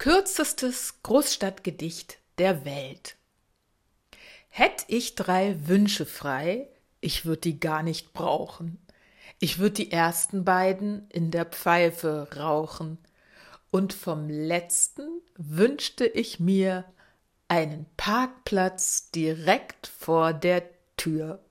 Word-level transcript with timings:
Kürzestes 0.00 1.02
Großstadtgedicht 1.02 2.20
der 2.38 2.64
Welt. 2.64 3.16
Hätt 4.48 4.86
ich 4.88 5.14
drei 5.14 5.68
Wünsche 5.68 6.06
frei, 6.06 6.70
ich 7.02 7.26
würd 7.26 7.44
die 7.44 7.60
gar 7.60 7.82
nicht 7.82 8.14
brauchen. 8.14 8.78
Ich 9.40 9.58
würd 9.58 9.76
die 9.76 9.92
ersten 9.92 10.42
beiden 10.42 11.06
in 11.10 11.30
der 11.30 11.44
Pfeife 11.44 12.28
rauchen. 12.34 12.96
Und 13.70 13.92
vom 13.92 14.30
letzten 14.30 15.20
wünschte 15.36 16.06
ich 16.06 16.40
mir 16.40 16.86
einen 17.48 17.84
Parkplatz 17.98 19.10
direkt 19.10 19.86
vor 19.86 20.32
der 20.32 20.62
Tür. 20.96 21.44